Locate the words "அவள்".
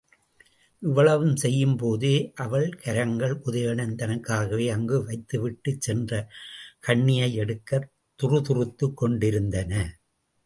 2.35-2.69